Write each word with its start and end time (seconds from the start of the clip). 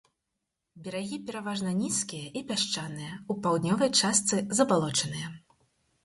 Берагі 0.85 1.17
пераважна 1.25 1.73
нізкія 1.81 2.31
і 2.41 2.41
пясчаныя, 2.51 3.11
у 3.33 3.35
паўднёвай 3.47 3.91
частцы 3.99 4.39
забалочаныя. 4.61 5.27